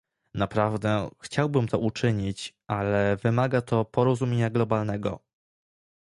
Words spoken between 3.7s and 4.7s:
porozumienia